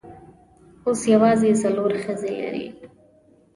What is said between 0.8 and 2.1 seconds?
اوس یوازې څلور